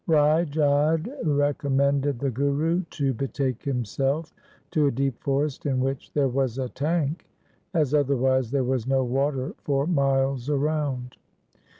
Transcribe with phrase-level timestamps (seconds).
[0.07, 4.33] Rai Jodh recom mended the Guru to betake himself
[4.71, 7.27] to a deep forest in which there was a tank,
[7.75, 11.17] as otherwise there was no water for miles around.